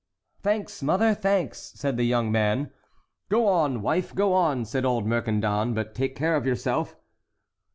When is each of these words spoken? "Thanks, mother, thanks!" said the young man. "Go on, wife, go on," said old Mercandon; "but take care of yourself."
"Thanks, 0.41 0.81
mother, 0.81 1.13
thanks!" 1.13 1.73
said 1.75 1.95
the 1.95 2.05
young 2.05 2.31
man. 2.31 2.71
"Go 3.29 3.45
on, 3.47 3.83
wife, 3.83 4.15
go 4.15 4.33
on," 4.33 4.65
said 4.65 4.83
old 4.83 5.05
Mercandon; 5.05 5.75
"but 5.75 5.93
take 5.93 6.15
care 6.15 6.35
of 6.35 6.43
yourself." 6.47 6.95